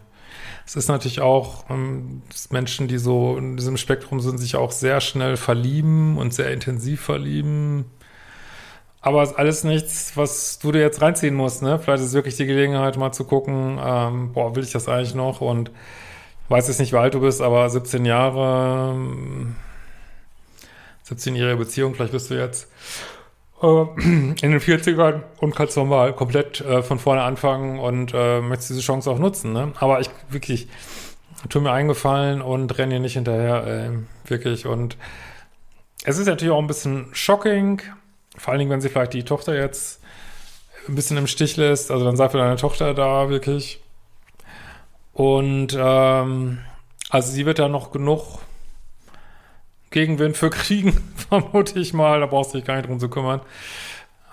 Es 0.69 0.77
ist 0.77 0.89
natürlich 0.89 1.23
auch, 1.23 1.65
ähm, 1.71 2.21
Menschen, 2.51 2.89
die 2.89 2.99
so 2.99 3.39
in 3.39 3.57
diesem 3.57 3.79
Spektrum 3.79 4.21
sind, 4.21 4.37
sich 4.37 4.55
auch 4.55 4.71
sehr 4.71 5.01
schnell 5.01 5.39
verlieben 5.39 6.19
und 6.19 6.35
sehr 6.35 6.53
intensiv 6.53 7.01
verlieben. 7.01 7.87
Aber 9.01 9.23
es 9.23 9.31
ist 9.31 9.39
alles 9.39 9.65
nichts, 9.65 10.15
was 10.19 10.59
du 10.59 10.71
dir 10.71 10.83
jetzt 10.83 11.01
reinziehen 11.01 11.35
musst, 11.35 11.63
ne? 11.63 11.79
Vielleicht 11.79 12.03
ist 12.03 12.09
es 12.09 12.15
wirklich 12.15 12.37
die 12.37 12.45
Gelegenheit, 12.45 12.99
mal 12.99 13.13
zu 13.13 13.25
gucken, 13.25 13.81
ähm, 13.83 14.35
boah, 14.35 14.55
will 14.57 14.63
ich 14.63 14.71
das 14.73 14.89
eigentlich 14.89 15.15
noch? 15.15 15.41
Und 15.41 15.71
weiß 16.51 16.69
jetzt 16.69 16.81
nicht, 16.81 16.93
wie 16.93 16.99
alt 16.99 17.15
du 17.15 17.21
bist, 17.21 17.41
aber 17.41 17.71
17 17.71 18.05
Jahre, 18.05 18.95
17-jährige 21.09 21.53
ähm, 21.53 21.59
Beziehung, 21.59 21.95
vielleicht 21.95 22.13
bist 22.13 22.29
du 22.29 22.35
jetzt 22.35 22.69
in 23.99 24.37
den 24.37 24.61
40ern 24.61 25.23
und 25.39 25.55
kannst 25.55 25.77
nochmal 25.77 26.13
komplett 26.13 26.61
äh, 26.61 26.83
von 26.83 26.99
vorne 26.99 27.23
anfangen 27.23 27.79
und 27.79 28.13
äh, 28.15 28.41
möchtest 28.41 28.71
diese 28.71 28.81
Chance 28.81 29.11
auch 29.11 29.19
nutzen. 29.19 29.53
Ne? 29.53 29.73
Aber 29.81 30.01
ich 30.01 30.11
wirklich, 30.31 30.69
tu 31.49 31.61
mir 31.61 31.73
eingefallen 31.73 32.41
und 32.41 32.77
renn 32.79 32.91
hier 32.91 33.01
nicht 33.01 33.15
hinterher, 33.15 33.67
äh, 33.67 34.29
wirklich. 34.29 34.67
Und 34.67 34.97
es 36.05 36.19
ist 36.19 36.27
natürlich 36.27 36.53
auch 36.53 36.61
ein 36.61 36.67
bisschen 36.67 37.07
shocking, 37.13 37.83
vor 38.37 38.53
allen 38.53 38.61
Dingen, 38.61 38.71
wenn 38.71 38.81
sie 38.81 38.89
vielleicht 38.89 39.15
die 39.15 39.25
Tochter 39.25 39.57
jetzt 39.57 40.01
ein 40.89 40.95
bisschen 40.95 41.17
im 41.17 41.27
Stich 41.27 41.57
lässt. 41.57 41.91
Also 41.91 42.05
dann 42.05 42.17
sei 42.17 42.29
für 42.29 42.39
deine 42.39 42.57
Tochter 42.57 42.95
da, 42.95 43.29
wirklich. 43.29 43.81
Und 45.13 45.77
ähm, 45.77 46.59
also 47.11 47.33
sie 47.33 47.45
wird 47.45 47.59
da 47.59 47.69
noch 47.69 47.91
genug 47.91 48.39
Gegenwind 49.91 50.37
für 50.37 50.51
kriegen, 50.51 50.93
vermute 51.29 51.79
ich 51.79 51.93
mal. 51.93 52.21
Da 52.21 52.27
brauchst 52.27 52.53
du 52.53 52.59
dich 52.59 52.67
gar 52.67 52.77
nicht 52.77 52.89
drum 52.89 53.01
zu 53.01 53.09
kümmern. 53.09 53.41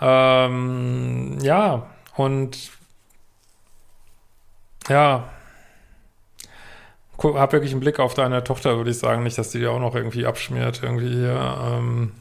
Ähm, 0.02 1.38
ja, 1.42 1.88
und 2.16 2.72
ja, 4.90 5.30
hab 7.18 7.54
wirklich 7.54 7.72
einen 7.72 7.80
Blick 7.80 8.00
auf 8.00 8.14
deine 8.14 8.44
Tochter, 8.44 8.78
würde 8.78 8.92
ich 8.92 9.00
sagen. 9.00 9.24
Nicht, 9.24 9.38
dass 9.38 9.52
die 9.52 9.60
dir 9.60 9.72
auch 9.72 9.80
noch 9.80 9.96
irgendwie 9.96 10.26
abschmiert, 10.26 10.82
irgendwie 10.84 11.10
hier. 11.10 11.58
Ähm, 11.64 12.12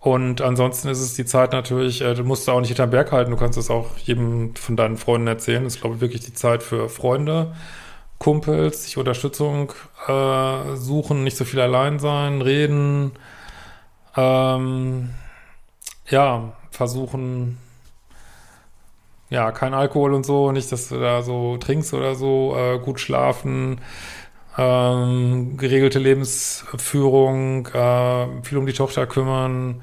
und 0.00 0.40
ansonsten 0.40 0.88
ist 0.88 1.00
es 1.00 1.14
die 1.14 1.24
Zeit 1.24 1.52
natürlich, 1.52 2.00
äh, 2.00 2.14
du 2.14 2.22
musst 2.22 2.46
da 2.46 2.52
auch 2.52 2.60
nicht 2.60 2.68
hinterm 2.68 2.90
Berg 2.90 3.12
halten, 3.12 3.32
du 3.32 3.36
kannst 3.36 3.58
es 3.58 3.70
auch 3.70 3.96
jedem 3.98 4.54
von 4.54 4.76
deinen 4.76 4.96
Freunden 4.96 5.26
erzählen. 5.26 5.64
Das 5.64 5.74
ist, 5.74 5.80
glaube 5.80 5.96
ich, 5.96 6.00
wirklich 6.00 6.24
die 6.24 6.34
Zeit 6.34 6.62
für 6.62 6.88
Freunde. 6.88 7.54
Kumpels, 8.18 8.84
sich 8.84 8.96
Unterstützung 8.96 9.72
äh, 10.08 10.76
suchen, 10.76 11.24
nicht 11.24 11.36
so 11.36 11.44
viel 11.44 11.60
allein 11.60 11.98
sein, 11.98 12.40
reden, 12.42 13.12
ähm, 14.16 15.10
ja, 16.08 16.52
versuchen, 16.70 17.58
ja, 19.28 19.50
kein 19.52 19.74
Alkohol 19.74 20.14
und 20.14 20.24
so, 20.24 20.52
nicht, 20.52 20.70
dass 20.72 20.88
du 20.88 21.00
da 21.00 21.22
so 21.22 21.56
trinkst 21.58 21.92
oder 21.94 22.14
so, 22.14 22.56
äh, 22.56 22.78
gut 22.78 23.00
schlafen, 23.00 23.80
ähm, 24.56 25.56
geregelte 25.56 25.98
Lebensführung, 25.98 27.66
äh, 27.66 28.42
viel 28.42 28.58
um 28.58 28.66
die 28.66 28.72
Tochter 28.72 29.06
kümmern, 29.06 29.82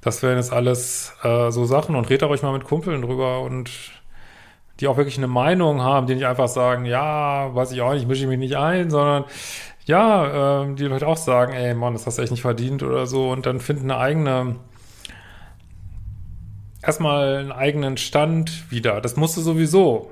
das 0.00 0.22
wären 0.22 0.36
jetzt 0.36 0.52
alles 0.52 1.12
äh, 1.22 1.50
so 1.50 1.64
Sachen. 1.66 1.94
Und 1.94 2.08
redet 2.08 2.28
euch 2.28 2.42
mal 2.42 2.52
mit 2.52 2.64
Kumpeln 2.64 3.02
drüber 3.02 3.42
und 3.42 3.70
die 4.80 4.88
auch 4.88 4.96
wirklich 4.96 5.18
eine 5.18 5.26
Meinung 5.26 5.82
haben, 5.82 6.06
die 6.06 6.14
nicht 6.14 6.26
einfach 6.26 6.48
sagen, 6.48 6.84
ja, 6.84 7.54
weiß 7.54 7.72
ich 7.72 7.80
auch 7.80 7.92
nicht, 7.92 8.08
mische 8.08 8.22
ich 8.22 8.28
mich 8.28 8.38
nicht 8.38 8.56
ein, 8.56 8.90
sondern 8.90 9.24
ja, 9.84 10.62
äh, 10.62 10.74
die 10.74 10.84
Leute 10.84 11.06
auch 11.06 11.16
sagen, 11.16 11.52
ey 11.52 11.74
Mann, 11.74 11.92
das 11.92 12.06
hast 12.06 12.18
du 12.18 12.22
echt 12.22 12.30
nicht 12.30 12.42
verdient 12.42 12.82
oder 12.82 13.06
so 13.06 13.30
und 13.30 13.46
dann 13.46 13.60
finden 13.60 13.90
eine 13.90 14.00
eigene, 14.00 14.56
erstmal 16.82 17.36
einen 17.38 17.52
eigenen 17.52 17.96
Stand 17.96 18.70
wieder. 18.70 19.00
Das 19.00 19.16
musst 19.16 19.36
du 19.36 19.40
sowieso. 19.40 20.10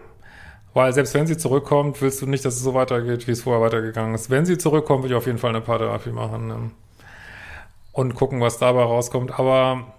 Weil 0.75 0.93
selbst 0.93 1.15
wenn 1.15 1.27
sie 1.27 1.37
zurückkommt, 1.37 2.01
willst 2.03 2.23
du 2.23 2.27
nicht, 2.27 2.45
dass 2.45 2.55
es 2.55 2.63
so 2.63 2.75
weitergeht, 2.75 3.27
wie 3.27 3.33
es 3.33 3.43
vorher 3.43 3.63
weitergegangen 3.63 4.15
ist. 4.15 4.31
Wenn 4.31 4.47
sie 4.47 4.59
zurückkommt, 4.59 5.03
will 5.03 5.11
ich 5.11 5.17
auf 5.17 5.27
jeden 5.27 5.39
Fall 5.39 5.51
eine 5.51 5.63
Paartherapie 5.63 6.11
machen. 6.11 6.47
Ne? 6.47 6.71
und 7.99 8.15
gucken, 8.15 8.41
was 8.41 8.59
dabei 8.59 8.83
rauskommt. 8.83 9.41
Aber 9.41 9.93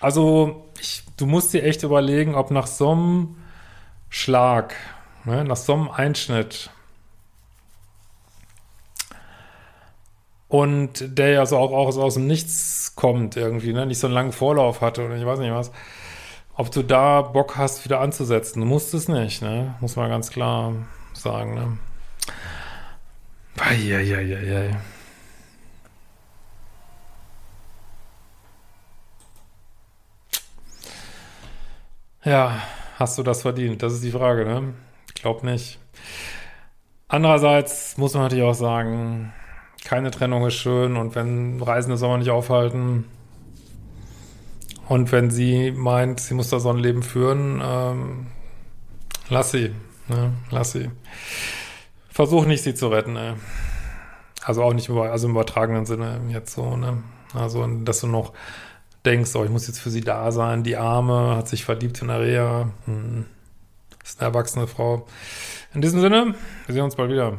also, 0.00 0.66
ich, 0.78 1.02
du 1.16 1.24
musst 1.24 1.54
dir 1.54 1.62
echt 1.62 1.82
überlegen, 1.82 2.34
ob 2.34 2.50
nach 2.50 2.66
so 2.66 2.90
einem 2.90 3.36
Schlag, 4.14 4.74
ne, 5.24 5.42
nach 5.42 5.56
so 5.56 5.72
einem 5.72 5.90
Einschnitt 5.90 6.68
und 10.48 11.18
der 11.18 11.30
ja 11.30 11.46
so 11.46 11.56
auch, 11.56 11.72
auch 11.72 11.96
aus 11.96 12.14
dem 12.14 12.26
Nichts 12.26 12.92
kommt 12.94 13.38
irgendwie, 13.38 13.72
ne, 13.72 13.86
nicht 13.86 13.98
so 13.98 14.06
einen 14.06 14.12
langen 14.12 14.32
Vorlauf 14.32 14.82
hatte 14.82 15.06
oder 15.06 15.16
ich 15.16 15.24
weiß 15.24 15.38
nicht 15.38 15.50
was, 15.54 15.72
ob 16.52 16.70
du 16.70 16.82
da 16.82 17.22
Bock 17.22 17.56
hast, 17.56 17.86
wieder 17.86 18.00
anzusetzen. 18.00 18.60
Du 18.60 18.66
musst 18.66 18.92
es 18.92 19.08
nicht, 19.08 19.40
ne, 19.40 19.76
muss 19.80 19.96
man 19.96 20.10
ganz 20.10 20.28
klar 20.30 20.74
sagen, 21.14 21.54
ne. 21.54 21.78
Eieieiei. 23.58 24.76
Ja, 32.24 32.60
hast 32.98 33.18
du 33.18 33.22
das 33.22 33.42
verdient? 33.42 33.82
Das 33.82 33.92
ist 33.92 34.04
die 34.04 34.10
Frage, 34.10 34.44
ne? 34.44 34.74
Ich 35.08 35.14
glaube 35.14 35.46
nicht. 35.46 35.78
Andererseits 37.08 37.98
muss 37.98 38.14
man 38.14 38.24
natürlich 38.24 38.44
auch 38.44 38.54
sagen, 38.54 39.32
keine 39.84 40.10
Trennung 40.10 40.46
ist 40.46 40.54
schön 40.54 40.96
und 40.96 41.14
wenn 41.14 41.60
Reisende 41.62 41.96
soll 41.96 42.10
man 42.10 42.20
nicht 42.20 42.30
aufhalten. 42.30 43.04
Und 44.88 45.12
wenn 45.12 45.30
sie 45.30 45.70
meint, 45.72 46.20
sie 46.20 46.34
muss 46.34 46.50
da 46.50 46.58
so 46.58 46.70
ein 46.70 46.78
Leben 46.78 47.02
führen, 47.02 47.60
ähm, 47.64 48.26
lass 49.28 49.50
sie, 49.50 49.72
ne? 50.08 50.32
Lass 50.50 50.72
sie. 50.72 50.90
Versuch 52.08 52.46
nicht, 52.46 52.62
sie 52.62 52.74
zu 52.74 52.88
retten, 52.88 53.16
ey. 53.16 53.34
Also 54.44 54.62
auch 54.62 54.74
nicht 54.74 54.88
über, 54.88 55.10
also 55.10 55.28
im 55.28 55.32
übertragenen 55.32 55.86
Sinne 55.86 56.20
jetzt 56.28 56.54
so, 56.54 56.76
ne? 56.76 57.02
Also, 57.34 57.66
dass 57.66 58.00
du 58.00 58.06
noch 58.06 58.32
denkst, 59.04 59.34
oh, 59.34 59.44
ich 59.44 59.50
muss 59.50 59.66
jetzt 59.66 59.80
für 59.80 59.90
sie 59.90 60.00
da 60.00 60.30
sein, 60.32 60.62
die 60.62 60.76
Arme, 60.76 61.36
hat 61.36 61.48
sich 61.48 61.64
verliebt 61.64 62.00
in 62.02 62.10
Area, 62.10 62.70
hm, 62.86 63.26
ist 64.04 64.20
eine 64.20 64.28
erwachsene 64.28 64.66
Frau. 64.66 65.06
In 65.74 65.80
diesem 65.80 66.00
Sinne, 66.00 66.34
wir 66.66 66.74
sehen 66.74 66.84
uns 66.84 66.96
bald 66.96 67.10
wieder. 67.10 67.38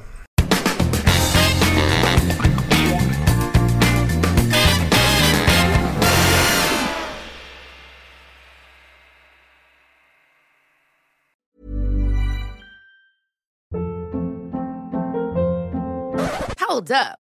Hold 16.68 16.92
up. 16.92 17.23